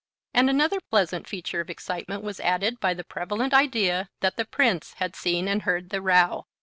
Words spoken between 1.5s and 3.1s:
of excitement was added by the